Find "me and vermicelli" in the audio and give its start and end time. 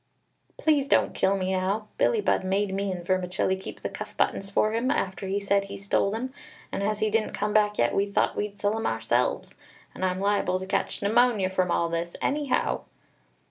2.73-3.55